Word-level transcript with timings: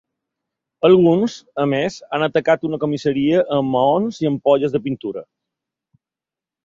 Alguns, 0.87 1.35
a 1.63 1.65
més, 1.73 1.97
han 2.17 2.25
atacat 2.27 2.65
una 2.69 2.79
comissaria 2.85 3.43
amb 3.59 3.73
maons 3.77 4.21
i 4.25 4.31
ampolles 4.33 4.75
de 4.77 4.83
pintura. 4.87 5.25